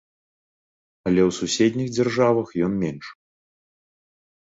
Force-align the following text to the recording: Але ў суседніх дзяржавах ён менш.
Але 1.09 1.21
ў 1.29 1.37
суседніх 1.41 1.87
дзяржавах 1.99 2.49
ён 2.71 2.83
менш. 2.83 3.05